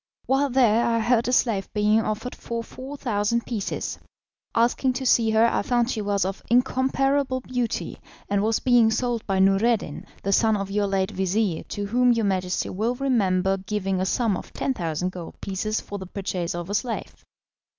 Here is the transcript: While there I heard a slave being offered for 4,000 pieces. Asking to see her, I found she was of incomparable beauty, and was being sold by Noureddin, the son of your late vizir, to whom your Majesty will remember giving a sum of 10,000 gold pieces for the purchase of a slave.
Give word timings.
While 0.25 0.49
there 0.49 0.83
I 0.83 0.97
heard 0.97 1.27
a 1.27 1.31
slave 1.31 1.71
being 1.73 1.99
offered 2.01 2.33
for 2.33 2.63
4,000 2.63 3.45
pieces. 3.45 3.99
Asking 4.55 4.93
to 4.93 5.05
see 5.05 5.29
her, 5.29 5.45
I 5.45 5.61
found 5.61 5.91
she 5.91 6.01
was 6.01 6.25
of 6.25 6.41
incomparable 6.49 7.41
beauty, 7.41 7.99
and 8.27 8.41
was 8.41 8.57
being 8.59 8.89
sold 8.89 9.23
by 9.27 9.37
Noureddin, 9.37 10.07
the 10.23 10.33
son 10.33 10.57
of 10.57 10.71
your 10.71 10.87
late 10.87 11.11
vizir, 11.11 11.61
to 11.67 11.85
whom 11.85 12.11
your 12.13 12.25
Majesty 12.25 12.69
will 12.71 12.95
remember 12.95 13.57
giving 13.57 14.01
a 14.01 14.05
sum 14.07 14.35
of 14.35 14.51
10,000 14.53 15.11
gold 15.11 15.39
pieces 15.39 15.79
for 15.79 15.99
the 15.99 16.07
purchase 16.07 16.55
of 16.55 16.71
a 16.71 16.73
slave. 16.73 17.23